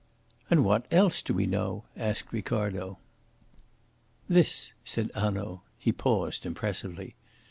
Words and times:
"And 0.49 0.65
what 0.65 0.87
else 0.89 1.21
do 1.21 1.31
we 1.31 1.45
know?" 1.45 1.83
asked 1.95 2.33
Ricardo. 2.33 2.97
"This," 4.27 4.73
said 4.83 5.11
Hanaud. 5.13 5.61
He 5.77 5.91
paused 5.91 6.43
impressively. 6.43 7.13